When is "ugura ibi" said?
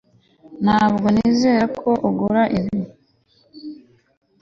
2.09-2.79